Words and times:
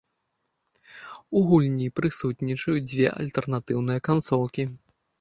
У 1.41 1.43
гульні 1.51 1.87
прысутнічаюць 2.01 2.85
дзве 2.91 3.15
альтэрнатыўныя 3.21 3.99
канцоўкі. 4.13 4.63